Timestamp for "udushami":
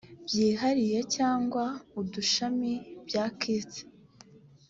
2.01-2.71